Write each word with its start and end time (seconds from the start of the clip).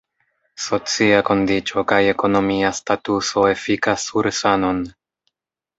Socia 0.67 1.19
kondiĉo 1.27 1.83
kaj 1.93 2.01
ekonomia 2.15 2.73
statuso 2.81 3.47
efikas 3.55 4.11
sur 4.11 4.33
sanon. 4.43 4.83